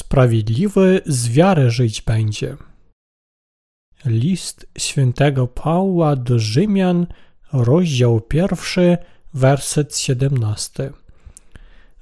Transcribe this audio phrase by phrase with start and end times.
[0.00, 2.56] Sprawiedliwy z wiary żyć będzie.
[4.04, 7.06] List świętego Pawła do Rzymian,
[7.52, 8.98] rozdział pierwszy,
[9.34, 10.92] werset 17.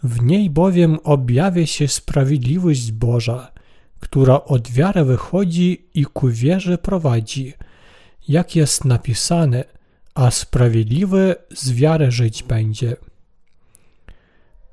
[0.02, 3.52] W niej bowiem objawia się sprawiedliwość Boża,
[4.00, 7.52] która od wiary wychodzi i ku wierze prowadzi,
[8.28, 9.64] jak jest napisane,
[10.14, 12.96] a sprawiedliwy z wiary żyć będzie.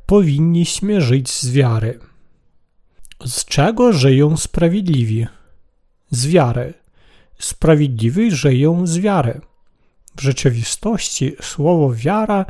[0.06, 2.00] Powinniśmy żyć z wiary.
[3.24, 5.28] Z czego żyją sprawiedliwi?
[6.10, 6.74] Z wiary.
[7.40, 9.42] Sprawiedliwi żyją z wiary.
[10.16, 12.46] W rzeczywistości słowo wiara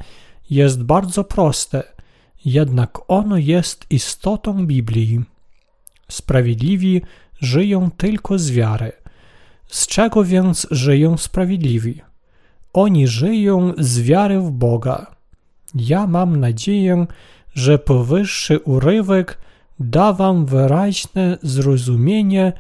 [0.49, 1.83] jest bardzo proste,
[2.45, 5.23] jednak ono jest istotą Biblii.
[6.11, 7.01] Sprawiedliwi
[7.41, 8.91] żyją tylko z wiary.
[9.67, 12.01] Z czego więc żyją sprawiedliwi?
[12.73, 15.15] Oni żyją z wiary w Boga.
[15.75, 17.05] Ja mam nadzieję,
[17.53, 19.44] że powyższy urywek
[19.79, 22.53] da wam wyraźne zrozumienie,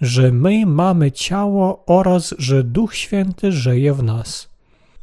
[0.00, 4.48] że my mamy ciało oraz że Duch Święty żyje w nas.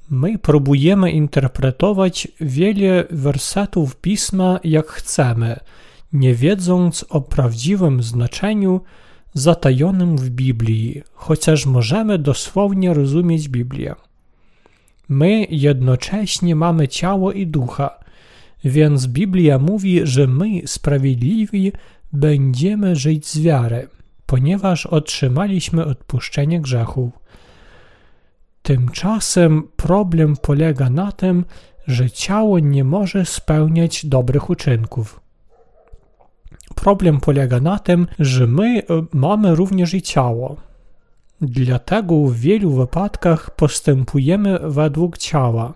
[0.10, 5.60] My próbujemy interpretować wiele wersetów pisma jak chcemy,
[6.14, 8.82] nie wiedząc o prawdziwym znaczeniu
[9.34, 13.96] zatajonym w Biblii, chociaż możemy dosłownie rozumieć Biblię.
[15.10, 18.00] My jednocześnie mamy ciało i ducha,
[18.64, 21.72] więc Biblia mówi, że my, sprawiedliwi,
[22.14, 23.88] będziemy żyć z wiary,
[24.26, 27.14] ponieważ otrzymaliśmy odpuszczenie grzechów.
[28.62, 31.46] Tymczasem problem polega na tym,
[31.88, 35.20] że ciało nie może spełniać dobrych uczynków.
[36.76, 40.56] Problem polega na tym, że my e, mamy również i ciało.
[41.42, 45.74] Dlatego w wielu wypadkach postępujemy według ciała.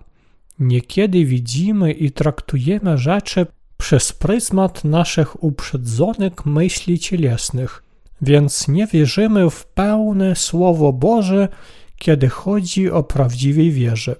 [0.58, 3.46] Niekiedy widzimy i traktujemy rzeczy
[3.76, 7.82] przez pryzmat naszych uprzedzonych myśli cielesnych,
[8.22, 11.48] więc nie wierzymy w pełne Słowo Boże,
[11.96, 14.16] kiedy chodzi o prawdziwej wierze.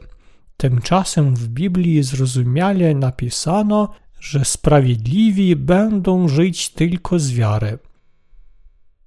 [0.57, 3.89] Tymczasem w Biblii zrozumiale napisano,
[4.21, 7.79] że sprawiedliwi będą żyć tylko z wiary.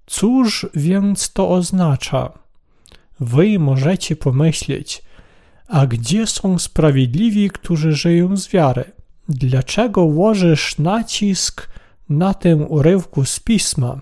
[0.06, 2.34] Cóż więc to oznacza?
[3.20, 5.04] Wy możecie pomyśleć,
[5.68, 8.84] a gdzie są sprawiedliwi, którzy żyją z wiary?
[9.30, 11.70] Dlaczego łożysz nacisk
[12.10, 14.02] na tym urywku z pisma?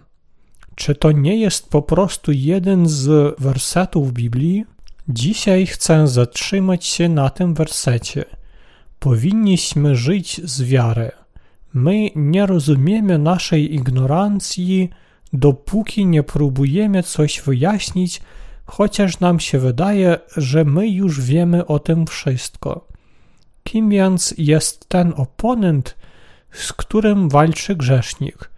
[0.75, 4.66] Czy to nie jest po prostu jeden z wersetów Biblii?
[5.09, 8.25] Dzisiaj chcę zatrzymać się na tym wersecie.
[9.00, 11.12] Powinniśmy żyć z wiary.
[11.73, 14.90] My nie rozumiemy naszej ignorancji,
[15.34, 18.22] dopóki nie próbujemy coś wyjaśnić,
[18.66, 22.88] chociaż nam się wydaje, że my już wiemy o tym wszystko.
[23.63, 25.96] Kim więc jest ten oponent,
[26.51, 28.50] z którym walczy grzesznik?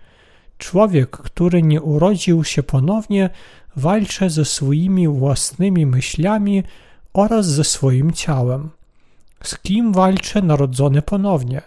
[0.58, 3.30] Człowiek, który nie urodził się ponownie,
[3.76, 6.64] walczy ze swoimi własnymi myślami
[7.14, 8.70] oraz ze swoim ciałem.
[9.44, 11.62] Z kim walczy narodzony ponownie?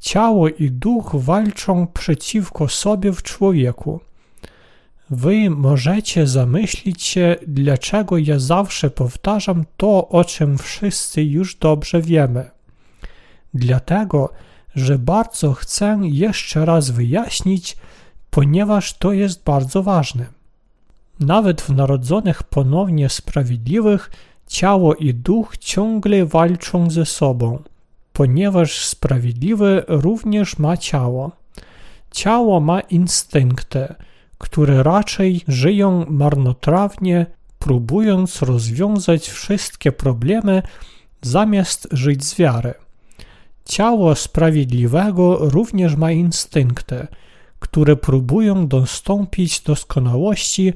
[0.00, 4.00] Ciało i duch walczą przeciwko sobie w człowieku.
[5.10, 12.50] Wy możecie zamyślić się, dlaczego ja zawsze powtarzam to, o czym wszyscy już dobrze wiemy.
[13.54, 14.32] Dlatego,
[14.74, 17.76] że bardzo chcę jeszcze raz wyjaśnić,
[18.30, 20.26] ponieważ to jest bardzo ważne.
[21.20, 24.10] Nawet w narodzonych ponownie sprawiedliwych
[24.46, 27.62] ciało i duch ciągle walczą ze sobą,
[28.12, 31.30] ponieważ sprawiedliwy również ma ciało.
[32.10, 33.94] Ciało ma instynkty,
[34.40, 37.26] które raczej żyją marnotrawnie,
[37.58, 40.62] próbując rozwiązać wszystkie problemy,
[41.22, 42.74] zamiast żyć z wiary.
[43.64, 47.06] Ciało sprawiedliwego również ma instynkty,
[47.58, 50.72] które próbują dostąpić doskonałości,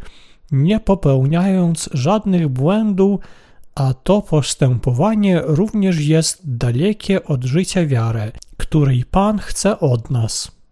[0.50, 3.20] nie popełniając żadnych błędów,
[3.75, 10.63] a to postępowanie również jest dalekie od życia wiary, której Pan chce od nas.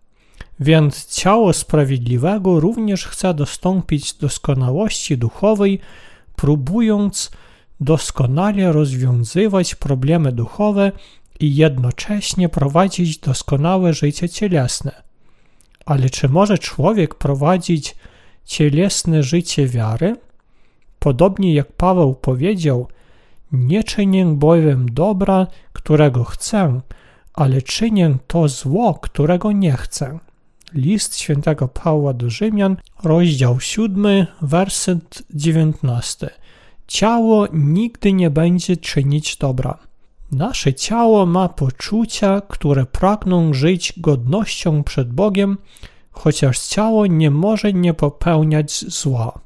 [0.62, 5.78] Więc ciało sprawiedliwego również chce dostąpić doskonałości duchowej,
[6.36, 7.30] próbując
[7.80, 10.92] doskonale rozwiązywać problemy duchowe
[11.40, 15.02] i jednocześnie prowadzić doskonałe życie cielesne.
[15.86, 17.96] Ale czy może człowiek prowadzić
[18.44, 20.16] cielesne życie wiary?
[20.98, 22.88] Podobnie jak Paweł powiedział,
[23.52, 26.80] nie czynię bowiem dobra, którego chcę,
[27.34, 30.18] ale czynię to zło, którego nie chcę.
[30.74, 36.30] List świętego Pawła do Rzymian, rozdział 7, werset 19.
[36.86, 39.78] Ciało nigdy nie będzie czynić dobra.
[40.32, 45.58] Nasze ciało ma poczucia, które pragną żyć godnością przed Bogiem,
[46.10, 49.40] chociaż ciało nie może nie popełniać zła.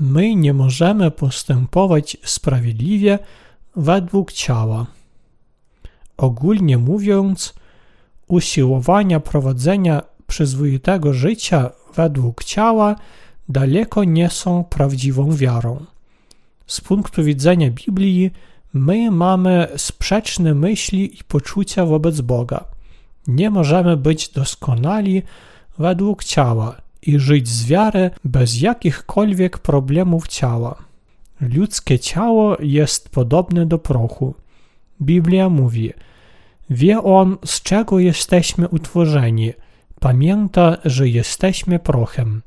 [0.00, 3.18] My nie możemy postępować sprawiedliwie
[3.76, 4.86] według ciała.
[6.16, 7.54] Ogólnie mówiąc,
[8.28, 12.96] usiłowania prowadzenia przyzwoitego życia według ciała
[13.48, 15.84] daleko nie są prawdziwą wiarą.
[16.66, 18.30] Z punktu widzenia Biblii,
[18.74, 22.64] my mamy sprzeczne myśli i poczucia wobec Boga.
[23.26, 25.22] Nie możemy być doskonali
[25.78, 30.74] według ciała i żyć z wiary bez jakichkolwiek problemów ciała.
[31.40, 34.34] Ludzkie ciało jest podobne do prochu.
[35.02, 35.92] Biblia mówi:
[36.70, 39.52] Wie on, z czego jesteśmy utworzeni.
[40.06, 42.42] Pamięta, że jesteśmy prochem.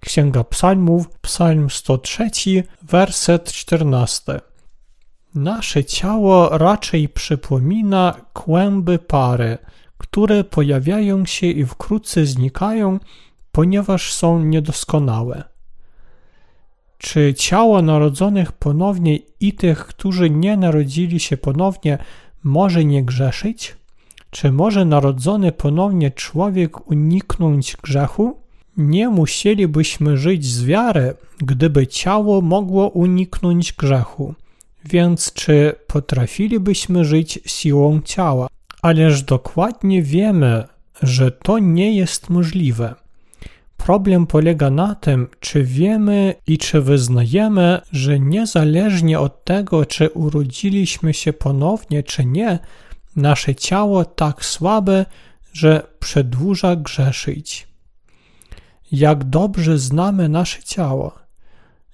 [0.00, 2.30] Księga Psalmów, Psalm 103,
[2.82, 4.40] werset 14.
[5.34, 9.58] Nasze ciało raczej przypomina kłęby pary,
[9.98, 13.00] które pojawiają się i wkrótce znikają,
[13.52, 15.44] ponieważ są niedoskonałe.
[16.98, 21.98] Czy ciało narodzonych ponownie i tych, którzy nie narodzili się ponownie,
[22.42, 23.76] może nie grzeszyć?
[24.34, 28.36] Czy może narodzony ponownie człowiek uniknąć grzechu?
[28.76, 34.34] Nie musielibyśmy żyć z wiary, gdyby ciało mogło uniknąć grzechu.
[34.84, 38.46] Więc czy potrafilibyśmy żyć siłą ciała?
[38.82, 40.64] Ależ dokładnie wiemy,
[41.02, 42.94] że to nie jest możliwe.
[43.76, 51.14] Problem polega na tym, czy wiemy i czy wyznajemy, że niezależnie od tego, czy urodziliśmy
[51.14, 52.58] się ponownie, czy nie,
[53.16, 55.06] nasze ciało tak słabe,
[55.52, 57.68] że przedłuża grzeszyć.
[58.92, 61.14] Jak dobrze znamy nasze ciało,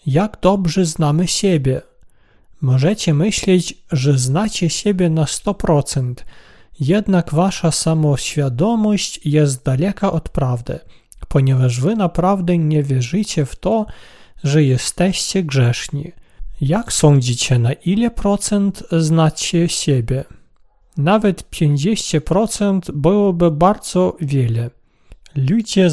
[0.06, 1.82] jak dobrze znamy siebie.
[2.60, 6.14] Możecie myśleć, że znacie siebie na 100%,
[6.80, 10.80] jednak wasza samoświadomość jest daleka od prawdy
[11.30, 13.86] ponieważ wy naprawdę nie wierzycie w to,
[14.44, 16.12] że jesteście grzeszni.
[16.60, 20.24] Jak sądzicie, na ile procent znacie siebie?
[20.96, 24.70] Nawet 50% byłoby bardzo wiele.
[25.34, 25.90] Ludzie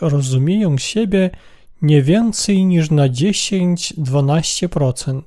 [0.00, 1.30] rozumieją siebie
[1.82, 5.22] nie więcej niż na 10-12%.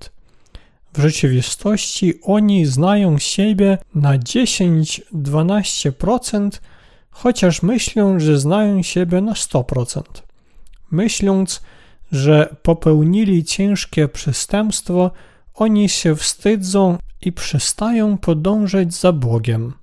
[0.94, 6.50] W rzeczywistości oni znają siebie na 10-12%,
[7.12, 10.01] chociaż myślą, że znają siebie na 100%.
[10.92, 11.62] Myśląc,
[12.12, 15.12] że popełnili ciężkie przestępstwo,
[15.54, 19.74] oni się wstydzą i przestają podążać za Bogiem.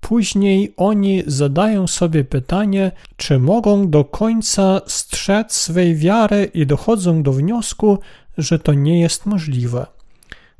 [0.00, 7.32] Później oni zadają sobie pytanie, czy mogą do końca strzec swej wiary i dochodzą do
[7.32, 7.98] wniosku,
[8.38, 9.86] że to nie jest możliwe.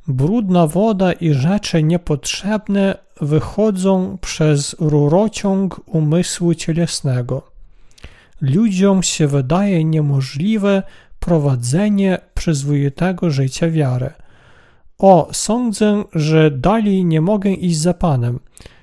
[0.09, 7.51] Brudna woda i rzeczy niepotrzebne wychodzą przez rurociąg umysłu cielesnego.
[8.41, 10.83] Ludziom się wydaje niemożliwe
[11.21, 14.11] prowadzenie przyzwoitego życia wiary.
[14.99, 18.41] O, sądzę, że dalej nie mogę iść za Panem.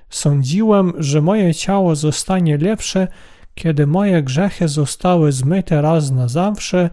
[0.10, 3.08] Sądziłem, że moje ciało zostanie lepsze,
[3.56, 6.90] kiedy moje grzechy zostały zmyte raz na zawsze,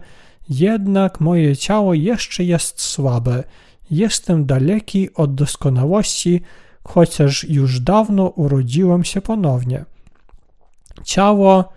[0.49, 3.43] jednak moje ciało jeszcze jest słabe
[3.91, 6.41] Jestem daleki od doskonałości,
[6.83, 9.85] chociaż już dawno urodziłem się ponownie.
[11.03, 11.73] Ciało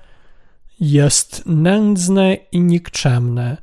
[0.80, 3.56] jest nędzne i nikczemne.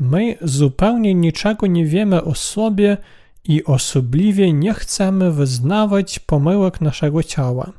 [0.00, 2.96] My zupełnie niczego nie wiemy o sobie
[3.44, 7.72] i osobliwie nie chcemy wyznawać pomyłek naszego ciała.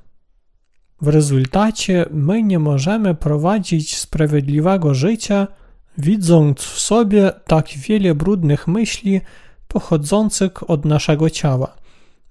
[1.01, 5.48] W rezultacie my nie możemy prowadzić sprawiedliwego życia,
[5.98, 9.22] widząc w sobie tak wiele brudnych myśli,
[9.68, 11.75] pochodzących od naszego ciała.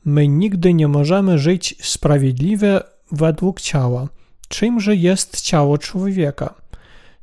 [0.04, 2.80] My nigdy nie możemy żyć sprawiedliwie
[3.12, 4.08] według ciała.
[4.48, 6.54] Czymże jest ciało człowieka?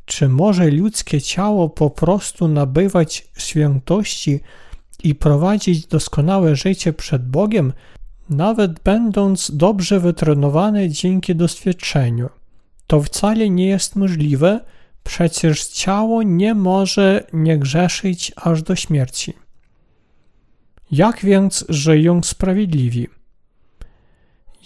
[0.06, 4.40] Czy może ludzkie ciało po prostu nabywać świętości
[5.04, 7.74] i prowadzić doskonałe życie przed Bogiem,
[8.30, 12.30] nawet będąc dobrze wytrenowane dzięki doświadczeniu?
[12.88, 14.60] To wcale nie jest możliwe,
[15.04, 19.34] przecież ciało nie może nie grzeszyć aż do śmierci.
[20.92, 23.08] Jak więc żyją sprawiedliwi?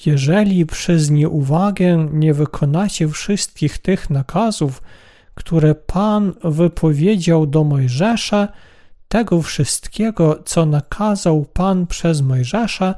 [0.06, 4.82] Jeżeli przez nieuwagę nie wykonacie wszystkich tych nakazów,
[5.36, 8.48] które Pan wypowiedział do Mojżesza,
[9.10, 12.96] tego wszystkiego, co nakazał Pan przez Mojżesza,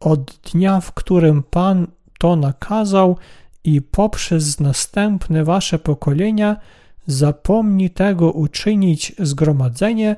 [0.00, 1.86] od dnia, w którym Pan
[2.18, 3.16] to nakazał
[3.64, 6.56] i poprzez następne wasze pokolenia,
[7.06, 10.16] zapomni tego uczynić zgromadzenie,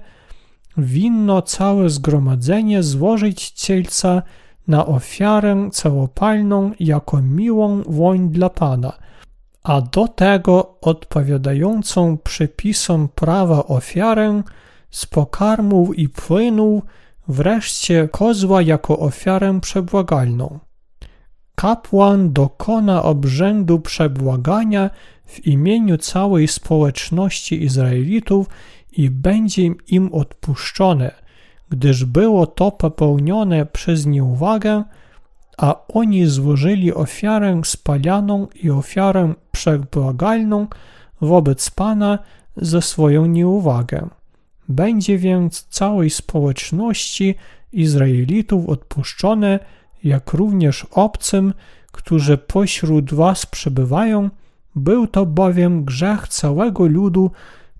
[0.77, 4.23] winno całe zgromadzenie złożyć cielca
[4.69, 8.93] na ofiarę całopalną jako miłą woń dla Pana,
[9.63, 14.43] a do tego odpowiadającą przepisom prawa ofiarę
[14.93, 16.83] z pokarmów i płynów,
[17.29, 20.59] wreszcie kozła jako ofiarę przebłagalną.
[21.55, 24.91] Kapłan dokona obrzędu przebłagania
[25.27, 28.47] w imieniu całej społeczności Izraelitów
[28.93, 31.11] i będzie im odpuszczone,
[31.69, 34.85] gdyż było to popełnione przez nieuwagę,
[35.59, 40.67] a oni złożyli ofiarę spalianą i ofiarę przebłagalną
[41.21, 42.19] wobec Pana
[42.57, 44.09] za swoją nieuwagę.
[44.69, 47.35] Będzie więc całej społeczności
[47.73, 49.59] Izraelitów odpuszczone,
[50.05, 51.55] jak również obcym,
[51.93, 54.31] którzy pośród was przebywają,
[54.75, 57.31] był to bowiem grzech całego ludu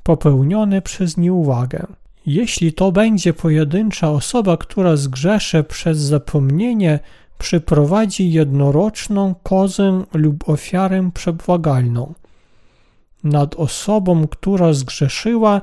[0.03, 1.87] popełniony przez nieuwagę.
[2.27, 6.99] Jeśli to będzie pojedyncza osoba, która zgrzeszy przez zapomnienie,
[7.39, 12.15] przyprowadzi jednoroczną kozę lub ofiarę przebłagalną.
[13.25, 15.61] Nad osobą, która zgrzeszyła,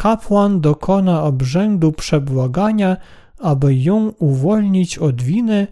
[0.00, 2.96] kapłan dokona obrzędu przebłagania,
[3.38, 5.66] aby ją uwolnić od winy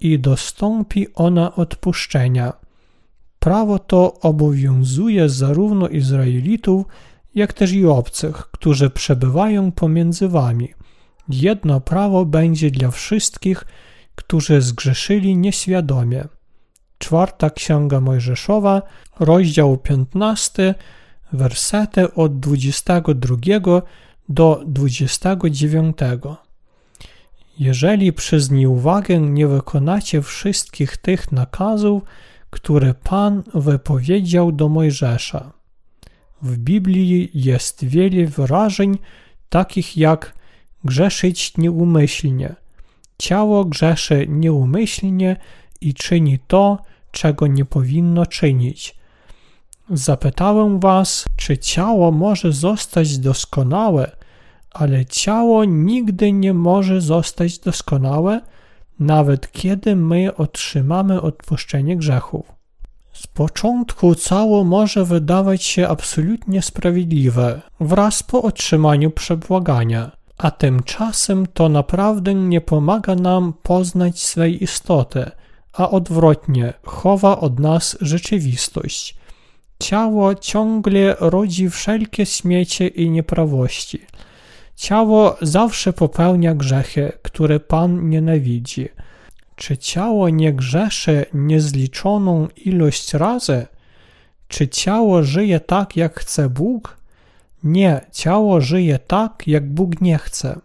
[0.00, 2.52] i dostąpi ona odpuszczenia.
[3.38, 6.86] Prawo to obowiązuje zarówno Izraelitów,
[7.34, 10.68] jak też i obcych, którzy przebywają pomiędzy wami.
[11.28, 13.64] Jedno prawo będzie dla wszystkich,
[14.14, 16.24] którzy zgrzeszyli nieświadomie.
[16.98, 18.82] Czwarta Księga Mojżeszowa,
[19.20, 20.74] rozdział 15,
[21.32, 23.82] wersety od 22
[24.28, 25.96] do 29.
[27.58, 32.02] Jeżeli przez nieuwagę nie wykonacie wszystkich tych nakazów,
[32.50, 35.52] które Pan wypowiedział do Mojżesza.
[36.42, 38.98] W Biblii jest wiele wyrażeń,
[39.48, 40.34] takich jak
[40.84, 42.54] grzeszyć nieumyślnie.
[43.18, 45.36] Ciało grzeszy nieumyślnie
[45.80, 46.78] i czyni to,
[47.10, 48.99] czego nie powinno czynić.
[49.90, 54.10] Zapytałem was, czy ciało może zostać doskonałe,
[54.70, 58.40] ale ciało nigdy nie może zostać doskonałe,
[58.98, 62.52] nawet kiedy my otrzymamy odpuszczenie grzechów.
[63.12, 71.68] Z początku cało może wydawać się absolutnie sprawiedliwe wraz po otrzymaniu przebłagania, a tymczasem to
[71.68, 75.30] naprawdę nie pomaga nam poznać swej istoty,
[75.72, 79.20] a odwrotnie chowa od nas rzeczywistość.
[79.80, 84.00] Ciało ciągle rodzi wszelkie śmiecie i nieprawości.
[84.76, 88.88] Ciało zawsze popełnia grzechy, które Pan nienawidzi–
[89.60, 93.66] czy ciało nie grzeszy niezliczoną ilość razy?
[94.48, 96.96] Czy ciało żyje tak, jak chce Bóg?
[97.64, 100.60] Nie, ciało żyje tak, jak Bóg nie chce.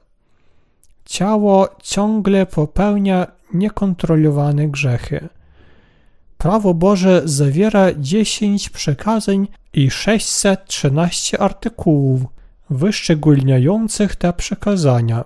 [1.05, 5.29] Ciało ciągle popełnia niekontrolowane grzechy.
[6.37, 12.21] Prawo Boże zawiera 10 przekazań i 613 artykułów
[12.69, 15.23] wyszczególniających te przekazania.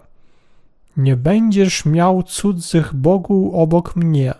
[0.97, 4.33] Nie będziesz miał cudzych bogów obok mnie.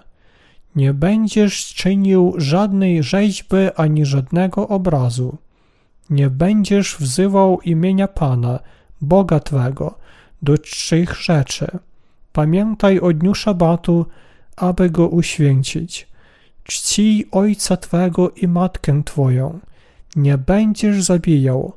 [0.75, 5.37] Nie będziesz czynił żadnej rzeźby ani żadnego obrazu.
[6.09, 8.59] Nie będziesz wzywał imienia Pana,
[9.01, 9.97] Boga Twego,
[10.41, 11.67] do trzech rzeczy.
[12.33, 14.05] Pamiętaj o dniu szabatu,
[14.55, 16.08] aby go uświęcić.
[16.69, 19.59] Czcij ojca Twego i matkę Twoją.
[20.15, 21.73] Nie będziesz zabijał.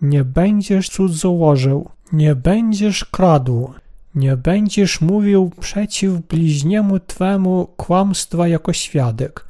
[0.00, 1.88] Nie będziesz cudzołożył.
[2.12, 3.70] Nie będziesz kradł
[4.18, 9.44] nie będziesz mówił przeciw bliźniemu Twemu kłamstwa jako świadek.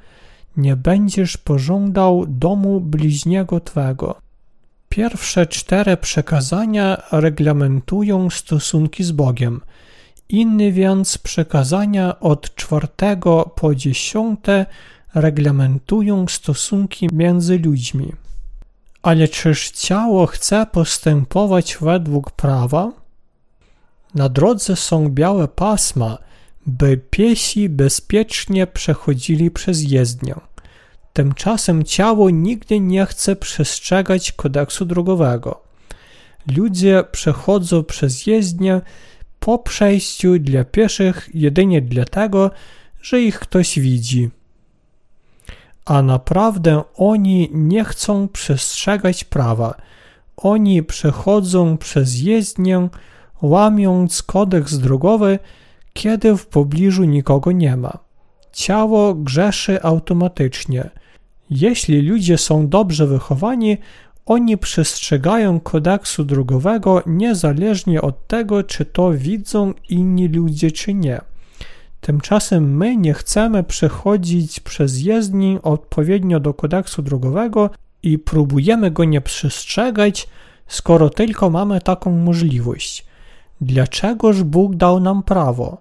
[0.57, 4.15] Nie będziesz pożądał domu bliźniego Twego.
[4.89, 9.61] Pierwsze cztery przekazania reglamentują stosunki z Bogiem.
[10.29, 14.67] Inne więc przekazania od czwartego po dziesiąte
[15.15, 18.13] reglamentują stosunki między ludźmi.
[19.03, 22.93] Ale czyż ciało chce postępować według prawa?
[24.15, 26.19] Na drodze są białe pasma,
[26.67, 30.35] by piesi bezpiecznie przechodzili przez jezdnię.
[31.13, 35.61] Tymczasem ciało nigdy nie chce przestrzegać kodeksu drogowego.
[36.57, 38.81] Ludzie przechodzą przez jezdnię
[39.41, 42.51] po przejściu dla pieszych jedynie dlatego,
[43.03, 44.31] że ich ktoś widzi.
[45.85, 49.75] A naprawdę oni nie chcą przestrzegać prawa.
[50.37, 52.89] Oni przechodzą przez jezdnię,
[53.43, 55.39] łamiąc kodeks drogowy,
[55.93, 57.99] kiedy w pobliżu nikogo nie ma.
[58.53, 60.91] Ciało grzeszy automatycznie.
[61.51, 63.77] Jeśli ludzie są dobrze wychowani,
[64.29, 71.21] oni przestrzegają kodeksu drogowego niezależnie od tego, czy to widzą inni ludzie, czy nie.
[72.01, 77.71] Tymczasem my nie chcemy przechodzić przez jezdni odpowiednio do kodeksu drogowego
[78.03, 80.29] i próbujemy go nie przestrzegać,
[80.67, 83.07] skoro tylko mamy taką możliwość.
[83.61, 85.79] Dlaczegoż Bóg dał nam prawo?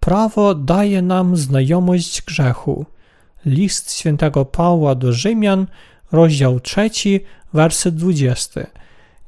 [0.00, 2.86] Prawo daje nam znajomość grzechu.
[3.46, 5.66] List świętego Pawła do Rzymian,
[6.12, 6.90] rozdział 3,
[7.54, 8.66] werset 20.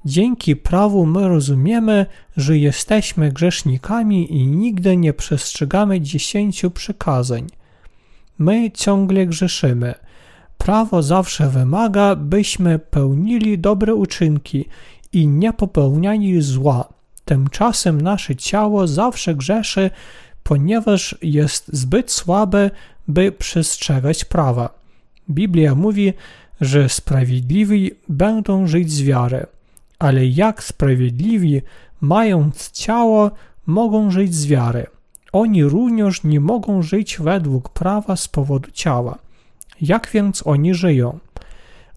[0.05, 2.07] Dzięki prawu my rozumiemy,
[2.37, 7.47] że jesteśmy grzesznikami i nigdy nie przestrzegamy dziesięciu przykazań.
[8.39, 9.95] My ciągle grzeszymy.
[10.59, 14.65] Prawo zawsze wymaga, byśmy pełnili dobre uczynki
[15.13, 16.89] i nie popełniali zła.
[17.25, 19.91] Tymczasem nasze ciało zawsze grzeszy,
[20.43, 22.71] ponieważ jest zbyt słabe,
[23.09, 24.79] by przestrzegać prawa.
[25.31, 26.13] Biblia mówi,
[26.61, 29.47] że sprawiedliwi będą żyć z wiary,
[29.99, 31.63] ale jak sprawiedliwi,
[32.01, 33.31] mając ciało,
[33.67, 34.87] mogą żyć z wiary?
[35.33, 39.19] Oni również nie mogą żyć według prawa z powodu ciała.
[39.81, 41.19] Jak więc oni żyją?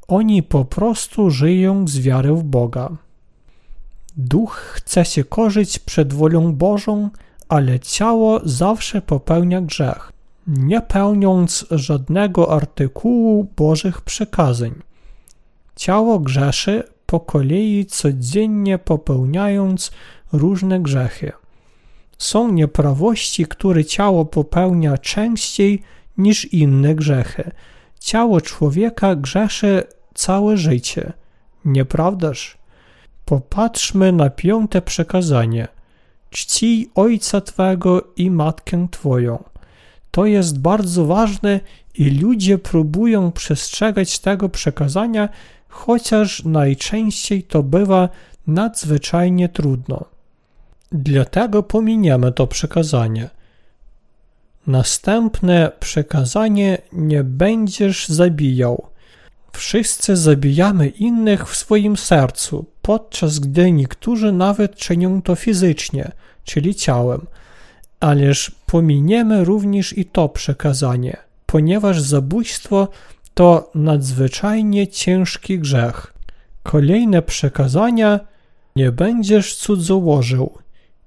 [0.08, 2.90] Oni po prostu żyją z wiary w Boga.
[4.18, 7.10] Duch chce się korzyć przed wolą Bożą,
[7.50, 10.12] ale ciało zawsze popełnia grzech,
[10.58, 14.72] nie pełniąc żadnego artykułu Bożych przekazań.
[15.76, 19.92] Ciało grzeszy po kolei codziennie popełniając
[20.34, 21.32] różne grzechy.
[22.18, 25.82] Są nieprawości, które ciało popełnia częściej
[26.18, 27.52] niż inne grzechy.
[28.00, 31.14] Ciało człowieka grzeszy całe życie.
[31.66, 32.58] Nieprawdaż?
[33.26, 35.68] Popatrzmy na piąte przekazanie.
[36.30, 39.49] Czcij ojca twego i matkę twoją.
[40.20, 41.60] To jest bardzo ważne
[41.96, 45.30] i ludzie próbują przestrzegać tego przekazania,
[45.68, 48.10] chociaż najczęściej to bywa
[48.48, 50.06] nadzwyczajnie trudno.
[50.92, 53.30] Dlatego pominiemy to przekazanie.
[54.68, 58.88] Następne przekazanie nie będziesz zabijał.
[59.54, 66.12] Wszyscy zabijamy innych w swoim sercu, podczas gdy niektórzy nawet czynią to fizycznie,
[66.44, 67.26] czyli ciałem.
[68.00, 72.88] Ależ pominiemy również i to przekazanie, ponieważ zabójstwo
[73.34, 76.14] to nadzwyczajnie ciężki grzech.
[76.64, 78.20] Kolejne przekazania
[78.76, 80.58] nie będziesz cudzołożył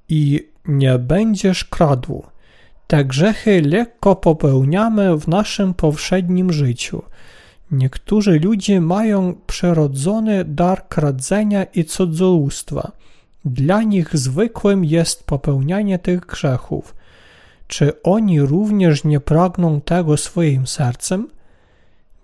[0.08, 2.22] i nie będziesz kradł.
[2.86, 7.02] Te grzechy lekko popełniamy w naszym powszednim życiu.
[7.70, 12.92] Niektórzy ludzie mają przyrodzony dar kradzenia i cudzołóstwa.
[13.44, 16.94] Dla nich zwykłym jest popełnianie tych grzechów.
[17.66, 21.28] Czy oni również nie pragną tego swoim sercem?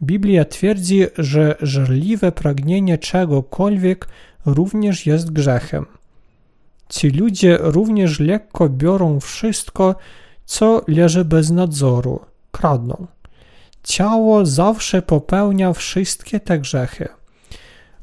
[0.03, 4.09] Biblia twierdzi, że żarliwe pragnienie czegokolwiek
[4.47, 5.87] również jest grzechem.
[6.89, 9.95] Ci ludzie również lekko biorą wszystko,
[10.45, 12.21] co leży bez nadzoru,
[12.53, 13.07] kradną.
[13.83, 17.09] Ciało zawsze popełnia wszystkie te grzechy.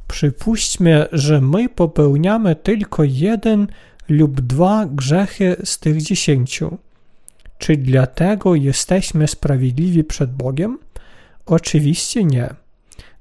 [0.07, 3.67] Przypuśćmy, że my popełniamy tylko jeden
[4.09, 6.77] lub dwa grzechy z tych dziesięciu.
[7.57, 10.79] Czy dlatego jesteśmy sprawiedliwi przed Bogiem?
[11.45, 12.49] Oczywiście nie.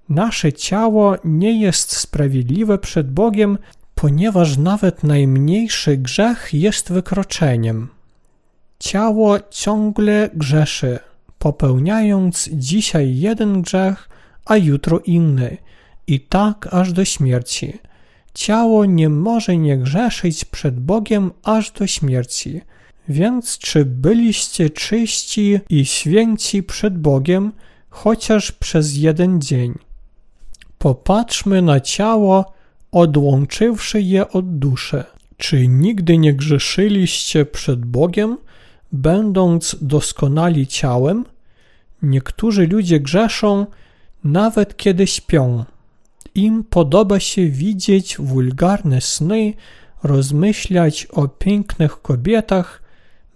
[0.09, 3.59] Nasze ciało nie jest sprawiedliwe przed Bogiem,
[3.95, 7.89] ponieważ nawet najmniejszy grzech jest wykroczeniem.
[8.79, 10.99] Ciało ciągle grzeszy,
[11.39, 14.09] popełniając dzisiaj jeden grzech,
[14.45, 15.57] a jutro inny,
[16.07, 17.79] i tak aż do śmierci.
[18.35, 22.61] Ciało nie może nie grzeszyć przed Bogiem aż do śmierci.
[23.09, 27.53] Więc czy byliście czyści i święci przed Bogiem,
[27.91, 29.75] chociaż przez jeden dzień?
[30.79, 32.53] Popatrzmy na ciało,
[32.93, 35.05] odłączywszy je od duszy.
[35.37, 38.39] Czy nigdy nie grzeszyliście przed Bogiem,
[38.93, 41.25] będąc doskonali ciałem?
[42.03, 43.67] Niektórzy ludzie grzeszą
[44.25, 45.65] nawet kiedy śpią.
[46.35, 49.55] Im podoba się widzieć wulgarne sny,
[50.03, 52.83] rozmyślać o pięknych kobietach.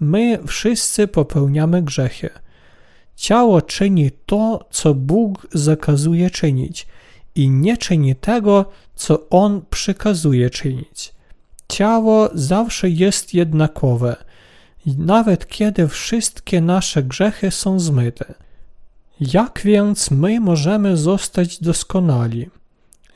[0.01, 2.31] My wszyscy popełniamy grzechy.
[3.17, 6.87] Ciało czyni to, co Bóg zakazuje czynić
[7.35, 11.13] i nie czyni tego, co On przykazuje czynić.
[11.69, 14.17] Ciało zawsze jest jednakowe,
[14.87, 18.35] nawet kiedy wszystkie nasze grzechy są zmyte.
[19.21, 22.51] Jak więc my możemy zostać doskonali?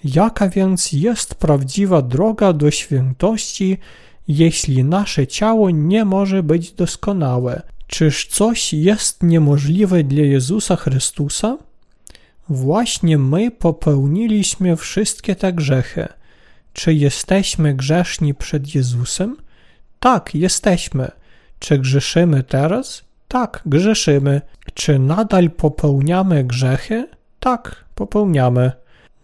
[0.05, 3.79] Jaka więc jest prawdziwa droga do świętości,
[4.29, 7.62] jeśli nasze ciało nie może być doskonałe?
[7.87, 11.59] Czyż coś jest niemożliwe dla Jezusa Chrystusa?
[12.49, 16.09] Właśnie my popełniliśmy wszystkie te grzechy.
[16.73, 19.37] Czy jesteśmy grzeszni przed Jezusem?
[20.01, 21.11] Tak, jesteśmy.
[21.59, 23.05] Czy grzeszymy teraz?
[23.29, 24.41] Tak, grzeszymy.
[24.75, 27.09] Czy nadal popełniamy grzechy?
[27.41, 28.73] Tak, popełniamy.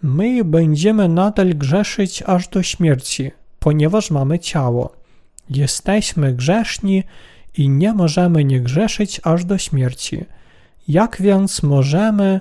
[0.03, 4.93] My będziemy nadal grzeszyć aż do śmierci, ponieważ mamy ciało.
[5.51, 7.05] Jesteśmy grzeszni
[7.57, 10.25] i nie możemy nie grzeszyć aż do śmierci.
[10.89, 12.41] Jak więc możemy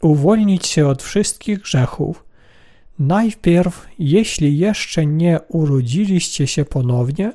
[0.00, 2.24] uwolnić się od wszystkich grzechów?
[2.98, 7.32] Najpierw, jeśli jeszcze nie urodziliście się ponownie,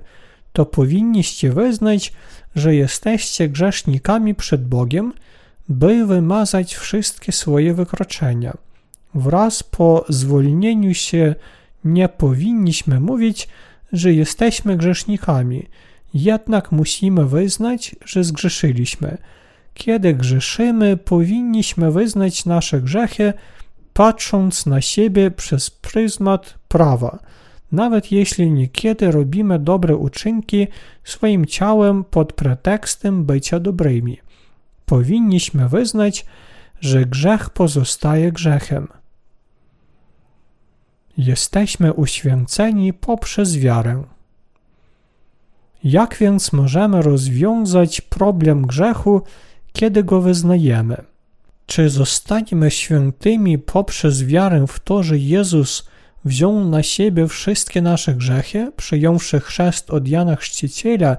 [0.53, 2.13] to powinniście wyznać,
[2.55, 5.13] że jesteście grzesznikami przed Bogiem,
[5.69, 8.57] by wymazać wszystkie swoje wykroczenia.
[9.15, 11.35] Wraz po zwolnieniu się
[11.83, 13.47] nie powinniśmy mówić,
[13.93, 15.67] że jesteśmy grzesznikami,
[16.13, 19.17] jednak musimy wyznać, że zgrzeszyliśmy.
[19.73, 23.33] Kiedy grzeszymy, powinniśmy wyznać nasze grzechy,
[23.93, 27.19] patrząc na siebie przez pryzmat prawa.
[27.71, 30.67] Nawet jeśli niekiedy robimy dobre uczynki
[31.03, 34.17] swoim ciałem pod pretekstem bycia dobrymi,
[34.85, 36.25] powinniśmy wyznać,
[36.81, 38.87] że grzech pozostaje grzechem.
[41.17, 44.03] Jesteśmy uświęceni poprzez wiarę.
[45.83, 49.21] Jak więc możemy rozwiązać problem grzechu,
[49.73, 51.03] kiedy go wyznajemy?
[51.65, 55.87] Czy zostaniemy świętymi poprzez wiarę w to, że Jezus
[56.25, 61.17] wziął na siebie wszystkie nasze grzechy, przyjąwszy chrzest od Jana Chrzciciela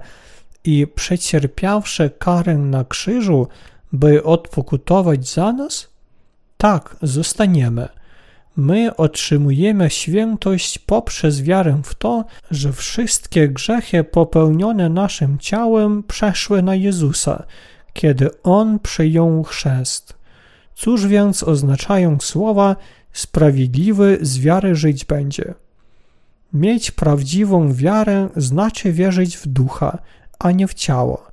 [0.63, 3.47] i przecierpiawszy karę na krzyżu,
[3.91, 5.87] by odpokutować za nas?
[6.57, 7.96] Tak, zostaniemy.
[8.57, 16.75] My otrzymujemy świętość poprzez wiarę w to, że wszystkie grzechy popełnione naszym ciałem przeszły na
[16.75, 17.43] Jezusa,
[17.93, 20.17] kiedy On przyjął chrzest.
[20.75, 22.75] Cóż więc oznaczają słowa
[23.13, 25.53] sprawiedliwy z wiary żyć będzie?
[26.53, 29.97] Mieć prawdziwą wiarę znaczy wierzyć w ducha,
[30.39, 31.27] a nie w ciało.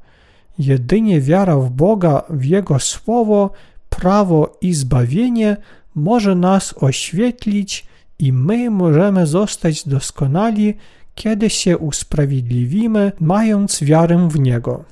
[0.58, 3.50] Jedynie wiara w Boga, w Jego słowo,
[3.90, 5.56] prawo i zbawienie
[5.94, 7.86] może nas oświetlić
[8.18, 10.74] i my możemy zostać doskonali,
[11.14, 14.84] kiedy się usprawiedliwimy, mając wiarę w Niego.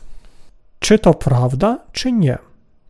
[0.78, 2.38] Czy to prawda, czy nie?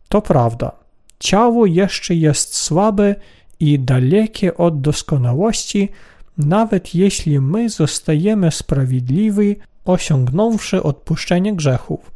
[0.09, 0.71] To prawda.
[1.19, 3.15] Ciało jeszcze jest słabe
[3.59, 5.89] i dalekie od doskonałości,
[6.37, 12.11] nawet jeśli my zostajemy sprawiedliwi, osiągnąwszy odpuszczenie grzechów.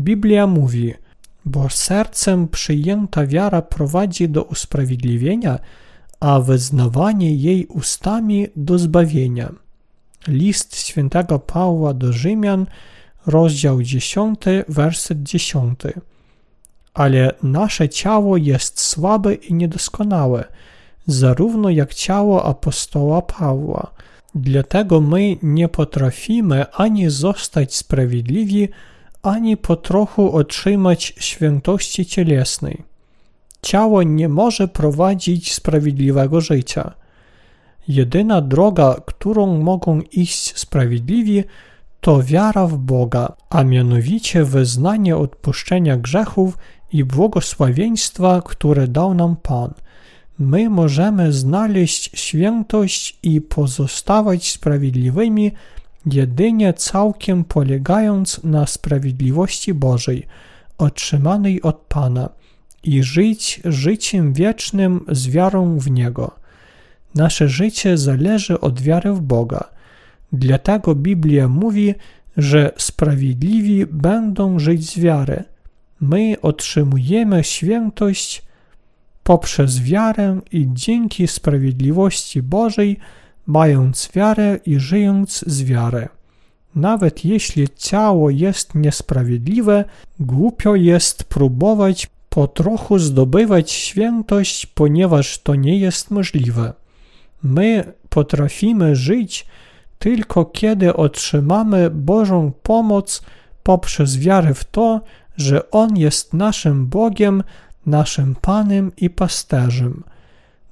[0.00, 0.94] Biblia mówi:
[1.44, 5.58] Bo sercem przyjęta wiara prowadzi do usprawiedliwienia,
[6.20, 9.52] a wyznawanie jej ustami do zbawienia.
[10.28, 12.66] List świętego Pawła do Rzymian,
[13.26, 15.80] rozdział 10, werset 10
[16.94, 20.44] ale nasze ciało jest słabe i niedoskonałe,
[21.06, 23.90] zarówno jak ciało apostoła Pawła.
[24.34, 28.68] Dlatego my nie potrafimy ani zostać sprawiedliwi,
[29.22, 32.82] ani po trochu otrzymać świętości cielesnej.
[33.62, 36.94] Ciało nie może prowadzić sprawiedliwego życia.
[37.88, 41.44] Jedyna droga, którą mogą iść sprawiedliwi,
[42.00, 46.58] to wiara w Boga, a mianowicie wyznanie odpuszczenia grzechów
[46.92, 49.74] i błogosławieństwa, które dał nam Pan.
[50.38, 55.52] My możemy znaleźć świętość i pozostawać sprawiedliwymi
[56.06, 60.26] jedynie całkiem polegając na sprawiedliwości Bożej,
[60.78, 62.28] otrzymanej od Pana
[62.82, 66.30] i żyć życiem wiecznym z wiarą w Niego.
[67.14, 69.70] Nasze życie zależy od wiary w Boga.
[70.32, 71.94] Dlatego Biblia mówi,
[72.36, 75.44] że sprawiedliwi będą żyć z wiary
[76.02, 78.42] my otrzymujemy świętość
[79.22, 82.98] poprzez wiarę i dzięki sprawiedliwości Bożej,
[83.46, 86.08] mając wiarę i żyjąc z wiary.
[86.74, 89.84] Nawet jeśli ciało jest niesprawiedliwe,
[90.20, 96.72] głupio jest próbować po trochu zdobywać świętość, ponieważ to nie jest możliwe.
[97.42, 99.46] My potrafimy żyć
[99.98, 103.22] tylko kiedy otrzymamy Bożą pomoc
[103.62, 105.00] poprzez wiarę w to,
[105.36, 107.42] że On jest naszym Bogiem,
[107.86, 110.02] naszym Panem i Pasterzem.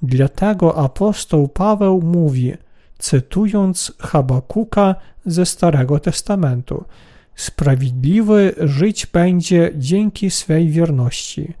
[0.01, 2.53] Dlatego apostoł Paweł mówi,
[2.97, 6.83] cytując Habakuka ze Starego Testamentu,
[7.35, 11.53] Sprawiedliwy żyć będzie dzięki swej wierności.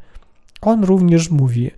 [0.61, 1.71] On również mówi,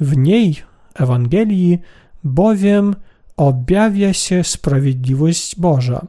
[0.00, 0.56] w niej,
[0.94, 1.78] Ewangelii,
[2.24, 2.96] bowiem
[3.36, 6.06] objawia się sprawiedliwość Boża.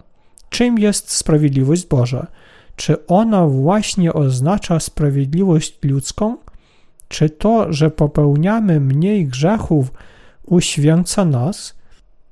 [0.50, 2.28] Czym jest sprawiedliwość Boża?
[2.76, 6.38] Czy ona właśnie oznacza sprawiedliwość ludzką?
[7.10, 9.92] Czy to, że popełniamy mniej grzechów,
[10.46, 11.76] uświęca nas?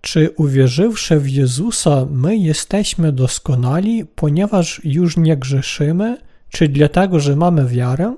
[0.02, 6.18] Czy uwierzywszy w Jezusa, my jesteśmy doskonali, ponieważ już nie grzeszymy,
[6.50, 8.16] Czy dlatego, że mamy wiarę?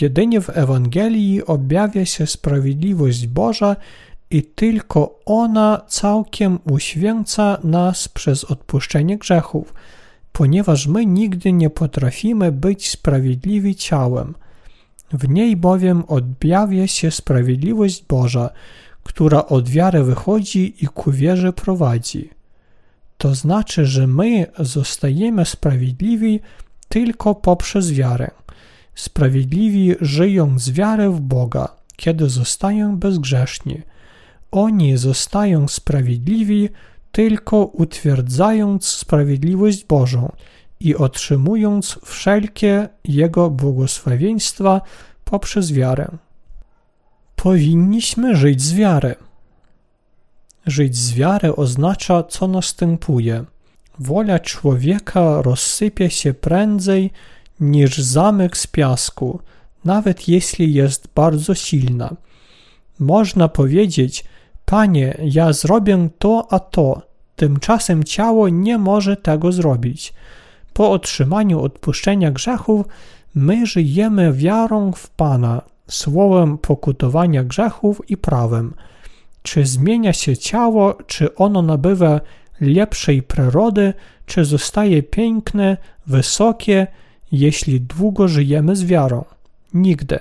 [0.00, 3.76] Jedynie w Ewangelii objawia się sprawiedliwość Boża
[4.30, 9.74] i tylko ona całkiem uświęca nas przez odpuszczenie grzechów,
[10.32, 14.34] ponieważ my nigdy nie potrafimy być sprawiedliwi ciałem.
[15.12, 18.50] W niej bowiem objawia się sprawiedliwość Boża,
[19.02, 22.30] która od wiary wychodzi i ku wierze prowadzi.
[23.18, 26.40] To znaczy, że my zostajemy sprawiedliwi
[26.88, 28.30] tylko poprzez wiarę.
[28.94, 33.82] Sprawiedliwi żyją z wiary w Boga, kiedy zostają bezgrzeszni.
[34.50, 36.68] Oni zostają sprawiedliwi
[37.12, 40.32] tylko utwierdzając sprawiedliwość Bożą
[40.84, 44.80] i otrzymując wszelkie Jego błogosławieństwa
[45.24, 46.08] poprzez wiarę.
[47.36, 49.14] Powinniśmy żyć z wiary.
[50.66, 53.44] Żyć z wiary oznacza, co następuje.
[53.98, 57.10] Wola człowieka rozsypie się prędzej
[57.60, 59.40] niż zamek z piasku,
[59.84, 62.16] nawet jeśli jest bardzo silna.
[62.98, 64.24] Można powiedzieć,
[64.64, 67.02] Panie, ja zrobię to a to,
[67.36, 70.12] tymczasem ciało nie może tego zrobić.
[70.74, 72.86] Po otrzymaniu odpuszczenia grzechów,
[73.34, 78.74] my żyjemy wiarą w Pana, słowem pokutowania grzechów i prawem.
[79.42, 82.20] Czy zmienia się ciało, czy ono nabywa
[82.60, 83.94] lepszej przyrody,
[84.26, 86.86] czy zostaje piękne, wysokie,
[87.32, 89.24] jeśli długo żyjemy z wiarą?
[89.74, 90.18] Nigdy.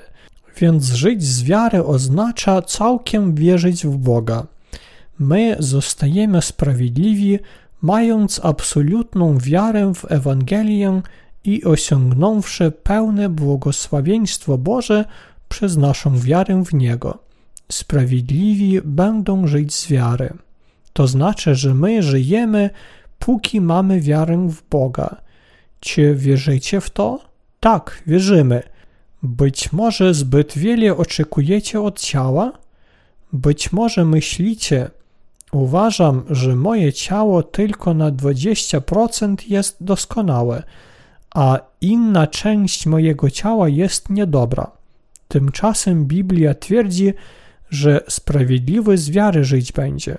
[0.58, 4.48] Więc żyć z wiary oznacza całkiem wierzyć w Boga.
[5.20, 7.40] My zostajemy sprawiedliwi,
[7.84, 11.02] mając absolutną wiarę w Ewangelię
[11.44, 15.06] i osiągnąwszy pełne błogosławieństwo Boże
[15.50, 17.18] przez naszą wiarę w Niego.
[17.72, 20.34] Sprawiedliwi będą żyć z wiary.
[20.94, 22.70] To znaczy, że my żyjemy,
[23.20, 25.22] póki mamy wiarę w Boga.
[25.80, 27.20] Czy wierzycie w to?
[27.60, 28.64] Tak, wierzymy.
[29.24, 32.52] Być może zbyt wiele oczekujecie od ciała?
[33.34, 34.90] Być może myślicie,
[35.56, 40.64] uważam, że moje ciało tylko na 20% jest doskonałe,
[41.36, 44.72] a inna część mojego ciała jest niedobra.
[45.28, 47.14] Tymczasem Biblia twierdzi,
[47.70, 50.18] że sprawiedliwy z wiary żyć będzie.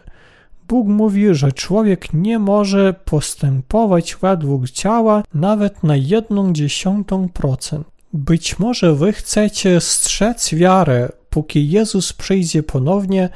[0.68, 7.87] Bóg mówi, że człowiek nie może postępować według ciała nawet na jedną dziesiątą procent.
[8.12, 13.29] Być może wy chcecie strzec wiarę, póki Jezus przyjdzie ponownie,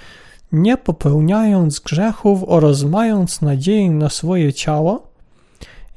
[0.53, 5.07] nie popełniając grzechów oraz mając nadzieję na swoje ciało?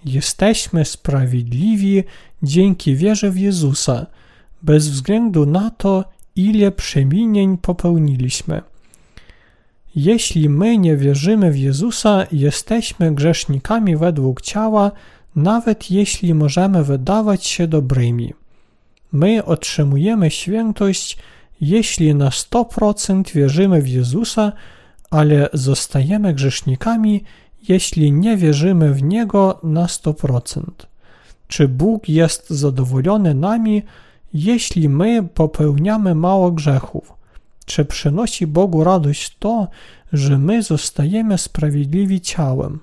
[0.06, 2.04] Jesteśmy sprawiedliwi
[2.44, 4.06] dzięki wierze w Jezusa,
[4.62, 8.62] bez względu na to, ile przeminień popełniliśmy.
[9.96, 14.92] Jeśli my nie wierzymy w Jezusa, jesteśmy grzesznikami według ciała,
[15.36, 18.34] nawet jeśli możemy wydawać się dobrymi.
[19.12, 21.18] My otrzymujemy świętość,
[21.62, 24.52] jeśli na 100% wierzymy w Jezusa,
[25.10, 27.24] ale zostajemy grzesznikami,
[27.67, 30.63] jeśli nie wierzymy w Niego na 100%.
[31.47, 33.84] Czy Bóg jest zadowolony nami,
[34.34, 37.13] jeśli my popełniamy mało grzechów?
[37.65, 39.67] Czy przynosi Bogu radość to,
[40.13, 42.80] że my zostajemy sprawiedliwi ciałem?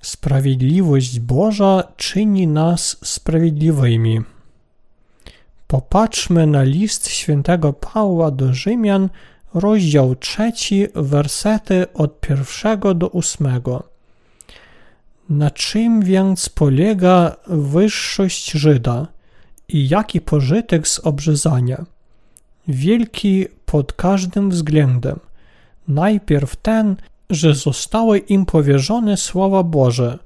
[0.00, 4.33] Sprawiedliwość Boża czyni nas sprawiedliwymi.
[5.74, 9.08] Popatrzmy na list świętego Pawła do Rzymian,
[9.54, 13.82] rozdział trzeci, wersety od pierwszego do ósmego.
[15.28, 19.06] Na czym więc polega wyższość Żyda
[19.68, 21.84] i jaki pożytek z obrzezania?
[22.68, 25.20] Wielki pod każdym względem.
[25.88, 26.96] Najpierw ten,
[27.30, 30.18] że zostały im powierzone słowa Boże,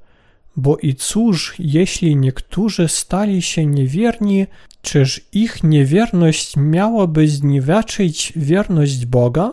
[0.59, 4.47] bo i cóż, jeśli niektórzy stali się niewierni,
[4.81, 9.51] czyż ich niewierność miałaby zniweczyć wierność Boga?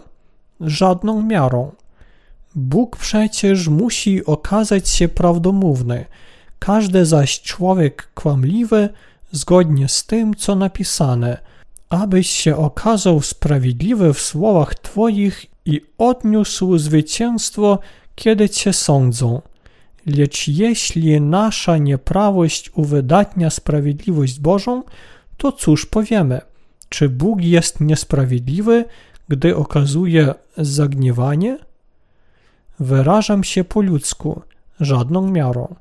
[0.61, 1.73] Żadną miarą.
[2.55, 6.05] Bóg przecież musi okazać się prawdomówny,
[6.59, 8.88] każdy zaś człowiek kłamliwy
[9.33, 11.38] zgodnie z tym, co napisane,
[11.88, 17.79] abyś się okazał sprawiedliwy w słowach Twoich i odniósł zwycięstwo,
[18.14, 19.42] kiedy Cię sądzą.
[20.07, 24.83] Lecz jeśli nasza nieprawość uwydatnia sprawiedliwość Bożą,
[25.37, 26.40] to cóż powiemy?
[26.88, 28.85] Czy Bóg jest niesprawiedliwy,
[29.29, 31.59] gdy okazuje zagniewanie?
[32.81, 34.42] Wyrażam się po ludzku,
[34.81, 35.75] żadną miarą,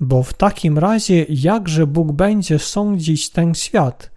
[0.00, 4.10] bo w takim razie jakże Bóg będzie sądzić ten świat?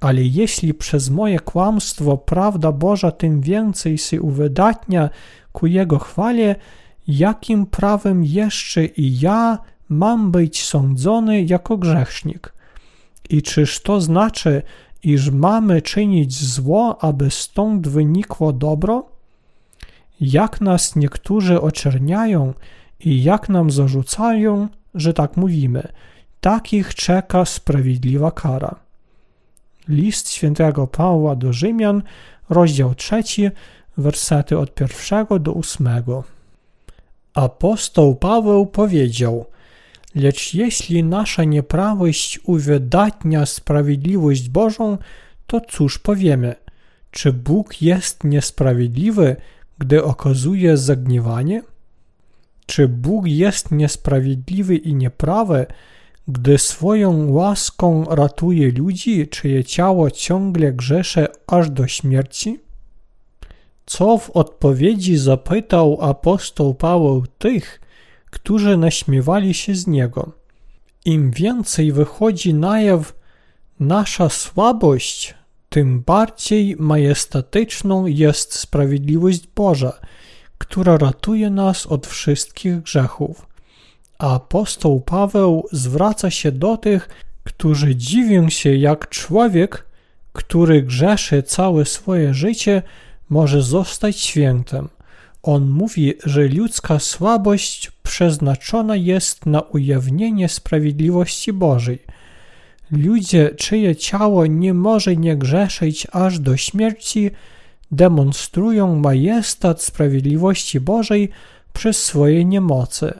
[0.00, 5.10] Ale jeśli przez moje kłamstwo prawda Boża tym więcej się uwydatnia
[5.52, 6.56] ku Jego chwale,
[7.08, 12.52] jakim prawem jeszcze i ja mam być sądzony jako grzesznik?
[13.30, 14.62] I czyż to znaczy,
[15.02, 19.06] iż mamy czynić zło, aby stąd wynikło dobro?
[20.20, 22.54] Jak nas niektórzy oczerniają
[23.00, 25.88] i jak nam zarzucają, że tak mówimy,
[26.40, 28.74] takich czeka sprawiedliwa kara.
[29.88, 32.02] List świętego Pawła do Rzymian,
[32.48, 33.50] rozdział trzeci,
[33.96, 36.37] wersety od pierwszego do ósmego.
[37.38, 39.46] Apostoł Paweł powiedział:
[40.14, 44.98] Lecz jeśli nasza nieprawość uwydatnia sprawiedliwość Bożą,
[45.46, 46.54] to cóż powiemy?
[47.10, 49.36] Czy Bóg jest niesprawiedliwy,
[49.78, 51.62] gdy okazuje zagniewanie?
[52.66, 55.66] Czy Bóg jest niesprawiedliwy i nieprawy,
[56.28, 62.67] gdy swoją łaską ratuje ludzi, czyje ciało ciągle grzesze aż do śmierci?
[63.88, 67.80] Co w odpowiedzi zapytał apostoł Paweł tych,
[68.30, 70.32] którzy naśmiewali się z niego?
[71.04, 73.14] Im więcej wychodzi na jaw
[73.80, 75.34] nasza słabość,
[75.68, 79.92] tym bardziej majestatyczną jest sprawiedliwość Boża,
[80.58, 83.46] która ratuje nas od wszystkich grzechów.
[84.18, 87.08] Apostoł Paweł zwraca się do tych,
[87.44, 89.86] którzy dziwią się, jak człowiek,
[90.32, 92.82] który grzeszy całe swoje życie,
[93.28, 94.88] może zostać świętym.
[95.42, 101.98] On mówi, że ludzka słabość przeznaczona jest na ujawnienie sprawiedliwości Bożej.
[102.90, 107.30] Ludzie, czyje ciało nie może nie grzeszyć aż do śmierci,
[107.90, 111.28] demonstrują majestat sprawiedliwości Bożej
[111.72, 113.12] przez swoje niemocy.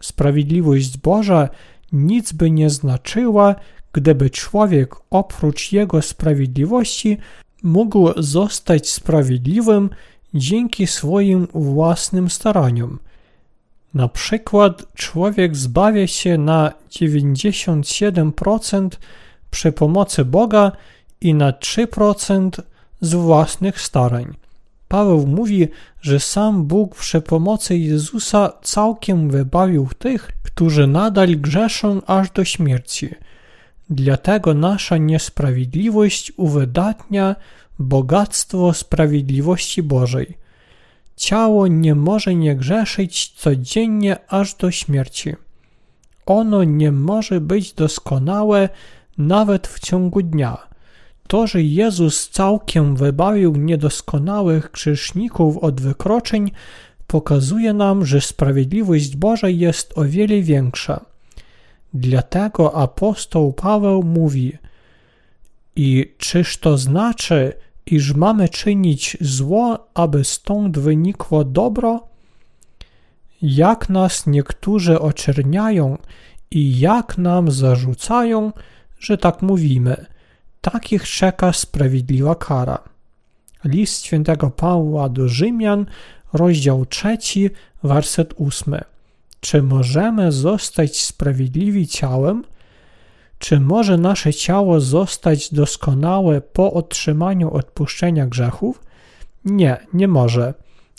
[0.00, 1.48] Sprawiedliwość Boża
[1.92, 3.54] nic by nie znaczyła,
[3.92, 7.18] gdyby człowiek oprócz jego sprawiedliwości
[7.62, 9.90] mógł zostać sprawiedliwym
[10.34, 12.98] dzięki swoim własnym staraniom.
[13.94, 18.88] Na przykład człowiek zbawia się na 97%
[19.50, 20.72] przy pomocy Boga
[21.20, 22.62] i na 3%
[23.00, 24.34] z własnych starań.
[24.88, 25.68] Paweł mówi,
[26.00, 33.14] że sam Bóg przy pomocy Jezusa całkiem wybawił tych, którzy nadal grzeszą aż do śmierci.
[33.94, 37.36] Dlatego nasza niesprawiedliwość uwydatnia
[37.78, 40.38] bogactwo sprawiedliwości Bożej.
[41.16, 45.34] Ciało nie może nie grzeszyć codziennie aż do śmierci.
[46.26, 48.68] Ono nie może być doskonałe
[49.18, 50.58] nawet w ciągu dnia.
[51.26, 56.50] To, że Jezus całkiem wybawił niedoskonałych grzeszników od wykroczeń,
[57.06, 61.11] pokazuje nam, że sprawiedliwość Boża jest o wiele większa.
[61.94, 64.58] Dlatego apostoł Paweł mówi:
[65.76, 67.52] I czyż to znaczy,
[67.86, 72.06] iż mamy czynić zło, aby stąd wynikło dobro?
[73.42, 75.98] Jak nas niektórzy oczerniają
[76.50, 78.52] i jak nam zarzucają,
[78.98, 80.06] że tak mówimy,
[80.60, 82.78] takich czeka sprawiedliwa kara.
[83.64, 85.86] List świętego Pawła do Rzymian,
[86.32, 87.18] rozdział 3,
[87.82, 88.74] werset 8.
[89.44, 92.44] Czy możemy zostać sprawiedliwi ciałem?
[93.38, 98.82] Czy może nasze ciało zostać doskonałe po otrzymaniu odpuszczenia grzechów?
[99.44, 100.54] Nie, nie może.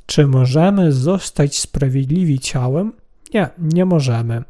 [0.06, 2.94] Czy możemy zostać sprawiedliwi ciałem?
[3.34, 4.44] Nie, nie możemy.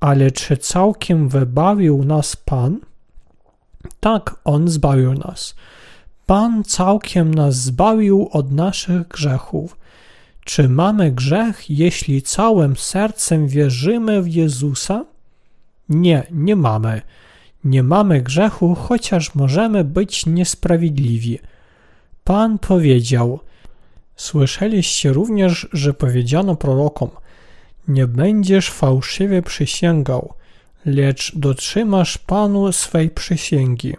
[0.00, 2.80] Ale czy całkiem wybawił nas Pan?
[4.00, 5.54] Tak, On zbawił nas.
[6.26, 9.76] Pan całkiem nas zbawił od naszych grzechów.
[10.44, 15.04] Czy mamy grzech, jeśli całym sercem wierzymy w Jezusa?
[15.88, 17.02] Nie, nie mamy.
[17.64, 21.38] Nie mamy grzechu, chociaż możemy być niesprawiedliwi.
[22.24, 23.40] Pan powiedział:
[24.16, 27.10] Słyszeliście również, że powiedziano prorokom:
[27.88, 30.34] Nie będziesz fałszywie przysięgał,
[30.86, 33.94] lecz dotrzymasz Panu swej przysięgi.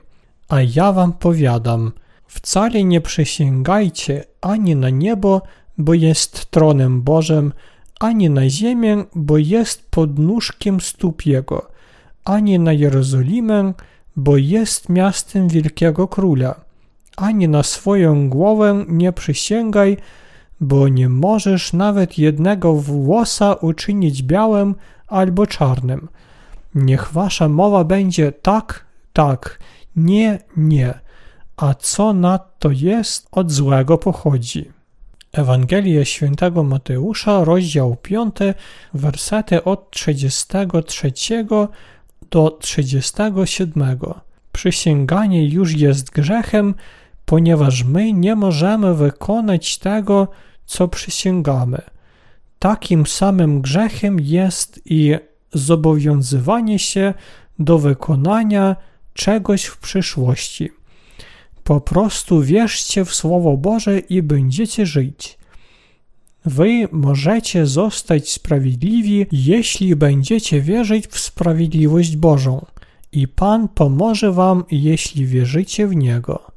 [0.49, 1.91] A ja wam powiadam:
[2.27, 5.41] Wcale nie przysięgajcie ani na niebo,
[5.77, 7.53] bo jest tronem Bożym,
[7.99, 11.67] ani na ziemię, bo jest podnóżkiem stóp Jego,
[12.25, 13.73] ani na Jerozolimę,
[14.15, 16.55] bo jest miastem wielkiego króla,
[17.17, 19.97] ani na swoją głowę nie przysięgaj,
[20.61, 24.75] bo nie możesz nawet jednego włosa uczynić białym
[25.07, 26.07] albo czarnym.
[26.75, 29.59] Niech wasza mowa będzie tak, tak,
[29.95, 30.93] nie, nie,
[31.57, 34.71] a co nadto jest, od złego pochodzi.
[35.35, 38.35] Ewangelię świętego Mateusza, rozdział 5,
[38.93, 41.13] wersety od 33
[42.31, 43.97] do 37.
[44.51, 46.75] Przysięganie już jest grzechem,
[47.25, 50.27] ponieważ my nie możemy wykonać tego,
[50.65, 51.81] co przysięgamy.
[52.59, 55.15] Takim samym grzechem jest i
[55.53, 57.13] zobowiązywanie się
[57.59, 58.75] do wykonania
[59.13, 60.69] czegoś w przyszłości.
[61.65, 65.37] Po prostu wierzcie w Słowo Boże i będziecie żyć.
[66.45, 72.65] Wy możecie zostać sprawiedliwi, jeśli będziecie wierzyć w sprawiedliwość Bożą,
[73.11, 76.51] i Pan pomoże wam, jeśli wierzycie w Niego.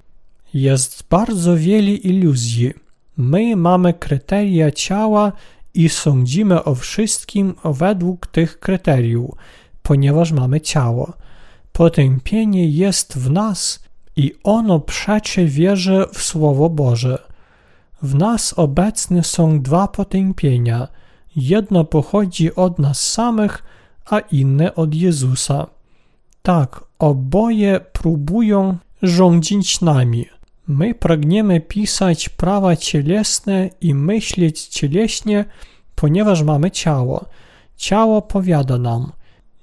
[0.54, 2.72] Jest bardzo wiele iluzji.
[3.16, 5.32] My mamy kryteria ciała
[5.74, 9.34] i sądzimy o wszystkim według tych kryteriów,
[9.82, 11.12] ponieważ mamy ciało.
[11.72, 13.87] Potępienie jest w nas
[14.18, 17.18] i ono przeczy wierze w Słowo Boże.
[18.02, 20.88] W nas obecne są dwa potępienia.
[21.36, 23.62] Jedno pochodzi od nas samych,
[24.10, 25.66] a inne od Jezusa.
[26.42, 30.26] Tak, oboje próbują rządzić nami.
[30.68, 35.44] My pragniemy pisać prawa cielesne i myśleć cieleśnie,
[35.94, 37.24] ponieważ mamy ciało.
[37.76, 39.12] Ciało powiada nam: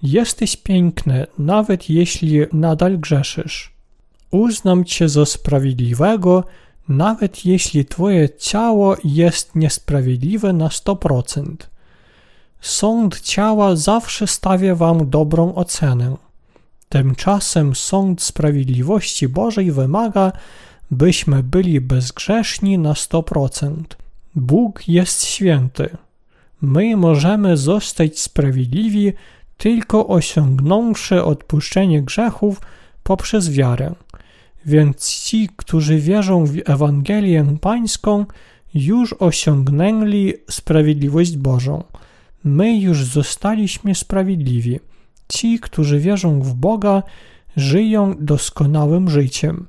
[0.04, 3.75] Jesteś piękny, nawet jeśli nadal grzeszysz.
[4.32, 6.44] Uznam cię za sprawiedliwego,
[6.90, 11.56] nawet jeśli twoje ciało jest niesprawiedliwe na 100%.
[12.62, 16.18] Sąd ciała zawsze stawia wam dobrą ocenę.
[16.90, 20.32] Tymczasem sąd sprawiedliwości Bożej wymaga,
[20.92, 23.84] byśmy byli bezgrzeszni na 100%.
[24.36, 25.98] Bóg jest święty.
[26.62, 29.14] My możemy zostać sprawiedliwi
[29.58, 32.62] tylko osiągnąwszy odpuszczenie grzechów
[33.04, 33.96] poprzez wiarę.
[34.66, 38.26] Więc ci, którzy wierzą w Ewangelię Pańską,
[38.74, 41.84] już osiągnęli sprawiedliwość Bożą.
[42.44, 44.80] My już zostaliśmy sprawiedliwi.
[45.28, 47.04] Ci, którzy wierzą w Boga,
[47.56, 49.68] żyją doskonałym życiem.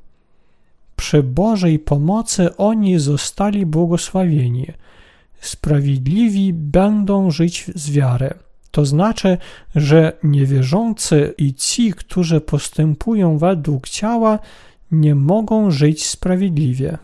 [0.97, 4.67] Przy Bożej pomocy oni zostali błogosławieni.
[5.41, 8.35] Sprawiedliwi będą żyć z wiary.
[8.71, 9.39] To znaczy,
[9.75, 14.39] że niewierzący i ci, którzy postępują według ciała,
[14.93, 16.99] nie mogą żyć sprawiedliwie.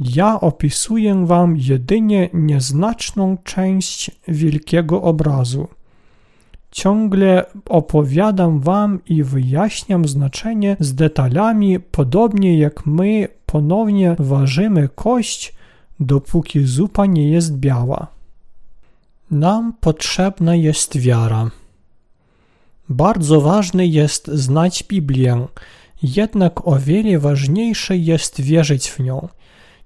[0.00, 5.68] Ja opisuję wam jedynie nieznaczną część wielkiego obrazu.
[6.70, 15.54] Ciągle opowiadam wam i wyjaśniam znaczenie z detalami, podobnie jak my ponownie ważymy kość,
[16.00, 18.06] dopóki zupa nie jest biała.
[19.30, 21.50] Nam potrzebna jest wiara.
[22.88, 25.46] Bardzo ważne jest znać Biblię,
[26.04, 29.28] jednak o wiele ważniejsze jest wierzyć w nią.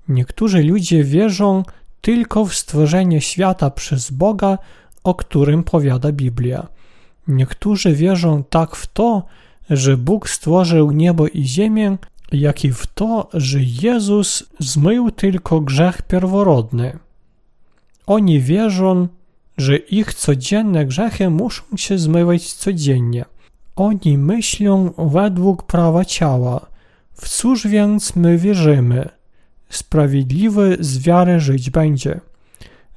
[0.09, 1.63] Niektórzy ludzie wierzą
[2.01, 4.59] tylko w stworzenie świata przez Boga,
[5.05, 6.67] o którym powiada Biblia.
[7.29, 9.23] Niektórzy wierzą tak w to,
[9.71, 11.97] że Bóg stworzył niebo i ziemię,
[12.33, 16.99] jak i w to, że Jezus zmył tylko grzech pierworodny.
[18.07, 19.09] Oni wierzą,
[19.59, 23.25] że ich codzienne grzechy muszą się zmywać codziennie.
[23.79, 26.67] Oni myślą według prawa ciała.
[27.13, 29.09] W cóż więc my wierzymy?
[29.71, 32.21] Sprawiedliwy z wiary żyć będzie.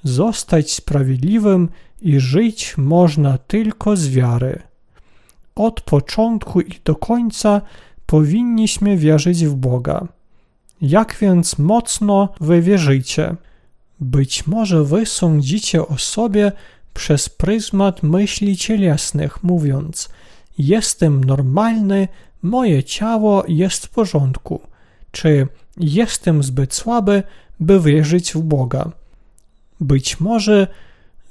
[0.03, 1.69] Zostać sprawiedliwym
[2.01, 4.59] i żyć można tylko z wiary.
[5.55, 7.61] Od początku i do końca
[8.05, 10.07] powinniśmy wierzyć w Boga.
[10.81, 13.35] Jak więc mocno wy wierzycie?
[13.99, 16.51] Być może wy sądzicie o sobie
[16.93, 20.09] przez pryzmat myśli cielesnych, mówiąc:
[20.61, 22.07] Jestem normalny,
[22.41, 24.61] moje ciało jest w porządku,
[25.11, 25.47] czy
[25.77, 27.23] jestem zbyt słaby,
[27.59, 28.91] by wierzyć w Boga.
[29.79, 30.67] Być może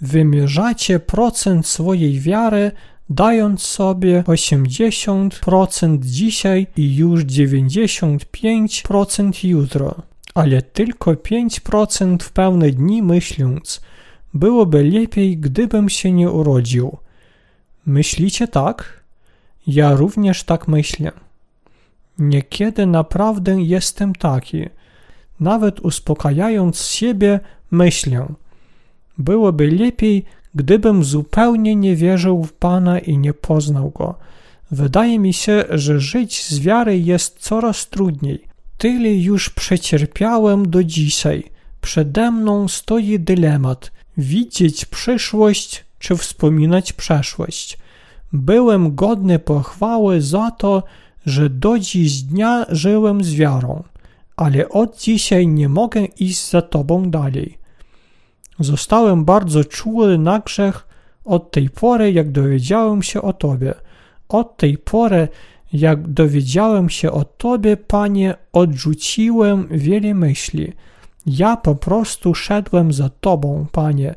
[0.01, 2.73] wymierzacie procent swojej wiary,
[3.11, 10.03] dając sobie 80% dzisiaj i już 95% jutro
[10.35, 13.81] ale tylko 5% w pełne dni myśląc,
[14.35, 16.97] byłoby lepiej, gdybym się nie urodził.
[17.87, 19.00] Myślicie tak?
[19.67, 21.13] Ja również tak myślę.
[22.19, 24.67] Niekiedy naprawdę jestem taki.
[25.41, 27.41] Nawet uspokajając siebie,
[27.71, 28.27] myślę.
[29.19, 34.15] Byłoby lepiej, gdybym zupełnie nie wierzył w Pana i nie poznał Go.
[34.71, 38.45] Wydaje mi się, że żyć z wiary jest coraz trudniej.
[38.79, 41.51] Tyle już przecierpiałem do dzisiaj.
[41.81, 47.79] Przede mną stoi dylemat: widzieć przyszłość czy wspominać przeszłość.
[48.33, 50.83] Byłem godny pochwały za to,
[51.27, 53.83] że do dziś dnia żyłem z wiarą,
[54.37, 57.59] ale od dzisiaj nie mogę iść za Tobą dalej.
[58.59, 60.87] Zostałem bardzo czuły na grzech
[61.25, 63.75] od tej pory, jak dowiedziałem się o Tobie.
[64.29, 65.29] Od tej pory,
[65.73, 70.73] jak dowiedziałem się o Tobie, Panie, odrzuciłem wiele myśli.
[71.27, 74.15] Ja po prostu szedłem za Tobą, Panie,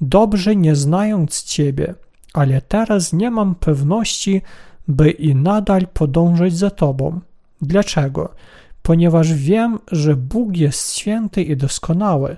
[0.00, 1.94] dobrze nie znając Ciebie,
[2.36, 4.42] ale teraz nie mam pewności,
[4.88, 7.20] by i nadal podążać za Tobą.
[7.62, 8.34] Dlaczego?
[8.82, 12.36] Ponieważ wiem, że Bóg jest święty i doskonały.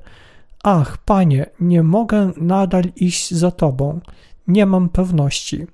[0.64, 4.00] Ach, Panie, nie mogę nadal iść za Tobą.
[4.48, 5.66] Nie mam pewności.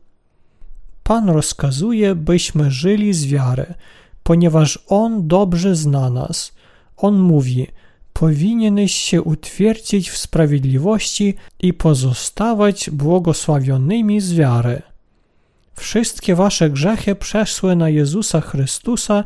[1.02, 3.74] Pan rozkazuje, byśmy żyli z wiary,
[4.22, 6.52] ponieważ On dobrze zna nas.
[6.96, 7.66] On mówi:
[8.14, 14.82] Powinieneś się utwierdzić w sprawiedliwości i pozostawać błogosławionymi z wiary.
[15.74, 19.24] Wszystkie wasze grzechy przeszły na Jezusa Chrystusa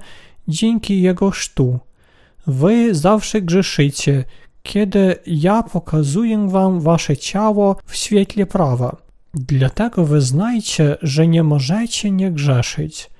[0.48, 1.78] dzięki Jego chrztu.
[2.46, 4.24] Wy zawsze grzeszycie,
[4.62, 8.96] kiedy ja pokazuję wam wasze ciało w świetle prawa.
[9.34, 13.10] Dlatego wyznajcie, że nie możecie nie grzeszyć.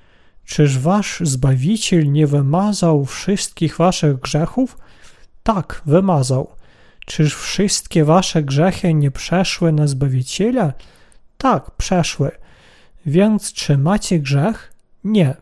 [0.45, 4.77] Czyż wasz Zbawiciel nie wymazał wszystkich waszych grzechów?
[5.43, 6.47] Tak, wymazał.
[7.05, 10.73] Czyż wszystkie wasze grzechy nie przeszły na Zbawiciela?
[11.37, 12.31] Tak, przeszły.
[13.05, 14.73] Więc czy macie grzech?
[15.03, 15.35] Nie.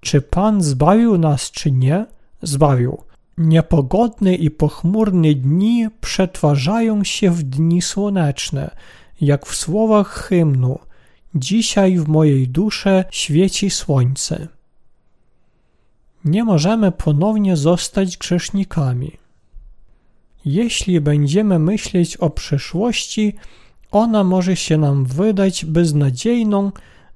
[0.00, 2.06] Czy Pan zbawił nas, czy nie?
[2.42, 3.02] Zbawił.
[3.38, 8.70] Niepogodne i pochmurne dni przetwarzają się w dni słoneczne,
[9.20, 10.78] jak w słowach hymnu.
[11.34, 14.48] Dzisiaj w mojej dusze świeci słońce.
[16.24, 19.25] Nie możemy ponownie zostać grzesznikami.
[20.46, 23.34] Jeśli będziemy myśleć o przyszłości,
[23.90, 26.72] ona może się nam wydać beznadziejną,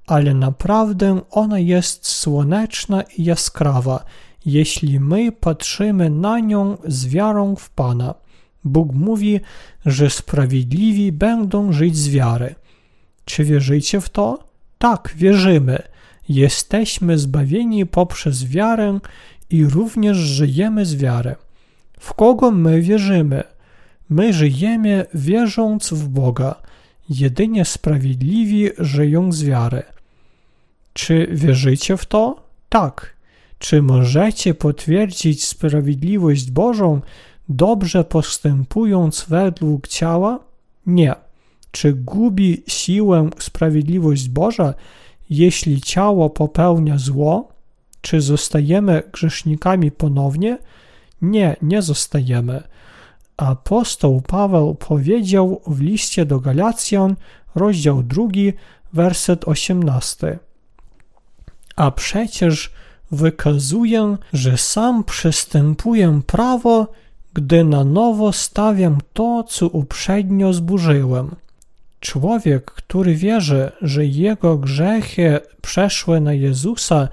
[0.07, 4.05] ale naprawdę ona jest słoneczna i jaskrawa,
[4.45, 8.13] jeśli my patrzymy na nią z wiarą w Pana.
[8.63, 9.39] Bóg mówi,
[9.85, 12.55] że sprawiedliwi będą żyć z wiary.
[13.25, 14.43] Czy wierzycie w to?
[14.77, 15.79] Tak, wierzymy.
[16.29, 18.99] Jesteśmy zbawieni poprzez wiarę
[19.49, 21.35] i również żyjemy z wiary.
[22.01, 23.43] W kogo my wierzymy?
[24.09, 26.55] My żyjemy wierząc w Boga.
[27.09, 29.83] Jedynie sprawiedliwi żyją z wiary.
[30.93, 32.43] Czy wierzycie w to?
[32.69, 33.13] Tak.
[33.59, 37.01] Czy możecie potwierdzić sprawiedliwość Bożą,
[37.49, 40.39] dobrze postępując według ciała?
[40.85, 41.15] Nie.
[41.71, 44.73] Czy gubi siłę sprawiedliwość Boża,
[45.29, 47.47] jeśli ciało popełnia zło?
[48.01, 50.57] Czy zostajemy grzesznikami ponownie?
[51.21, 52.63] Nie, nie zostajemy.
[53.37, 57.15] Apostoł Paweł powiedział w liście do Galacjan,
[57.55, 58.23] rozdział 2,
[58.93, 60.39] werset 18.
[61.75, 62.71] A przecież
[63.11, 66.87] wykazuję, że sam przestępuję prawo,
[67.33, 71.35] gdy na nowo stawiam to, co uprzednio zburzyłem.
[71.99, 77.07] Człowiek, który wierzy, że jego grzechy przeszły na Jezusa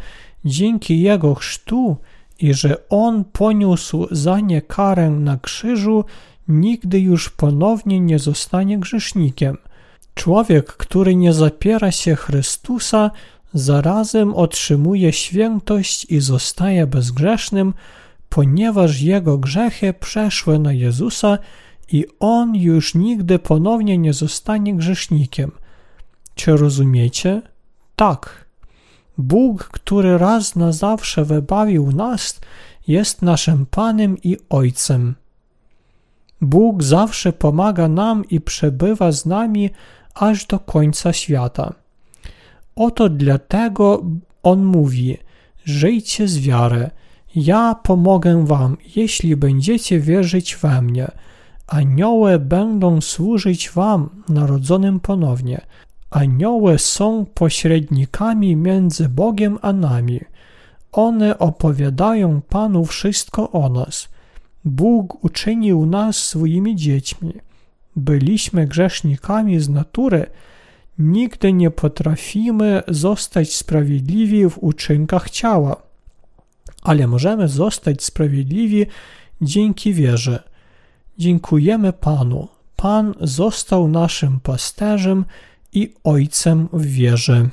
[0.44, 1.96] dzięki jego chrztu
[2.38, 6.04] i że on poniósł za nie karę na krzyżu,
[6.48, 9.56] nigdy już ponownie nie zostanie grzesznikiem.
[10.14, 13.10] Człowiek, który nie zapiera się Chrystusa,
[13.54, 17.74] zarazem otrzymuje świętość i zostaje bezgrzesznym,
[18.28, 21.38] ponieważ jego grzechy przeszły na Jezusa
[21.92, 25.52] i on już nigdy ponownie nie zostanie grzesznikiem.
[26.34, 27.42] Czy rozumiecie?
[27.96, 28.47] Tak.
[29.18, 32.40] Bóg, który raz na zawsze wybawił nas,
[32.88, 35.14] jest naszym Panem i Ojcem.
[36.40, 39.70] Bóg zawsze pomaga nam i przebywa z nami
[40.14, 41.72] aż do końca świata.
[42.76, 44.04] Oto dlatego
[44.42, 45.16] On mówi:
[45.64, 46.90] Żyjcie z wiary.
[47.34, 51.08] Ja pomogę wam, jeśli będziecie wierzyć we mnie.
[51.66, 55.60] Anioły będą służyć wam, narodzonym ponownie.
[56.10, 60.20] Anioły są pośrednikami między Bogiem a nami.
[60.92, 64.08] One opowiadają Panu wszystko o nas.
[64.64, 67.32] Bóg uczynił nas swoimi dziećmi.
[67.96, 70.26] Byliśmy grzesznikami z natury,
[70.98, 75.76] nigdy nie potrafimy zostać sprawiedliwi w uczynkach ciała,
[76.82, 78.86] ale możemy zostać sprawiedliwi
[79.40, 80.42] dzięki wierze.
[81.18, 82.48] Dziękujemy Panu.
[82.76, 85.24] Pan został naszym pasterzem
[85.72, 87.48] i ojcem w wierze.